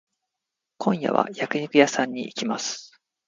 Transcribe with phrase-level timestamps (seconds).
[0.79, 2.99] 今夜は焼肉屋さんに行きます。